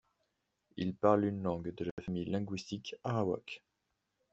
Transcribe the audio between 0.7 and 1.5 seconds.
Ils parlent une